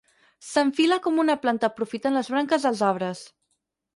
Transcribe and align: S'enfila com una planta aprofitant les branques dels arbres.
S'enfila 0.51 0.97
com 1.07 1.19
una 1.25 1.35
planta 1.43 1.69
aprofitant 1.73 2.17
les 2.19 2.33
branques 2.35 2.65
dels 2.69 2.83
arbres. 2.91 3.25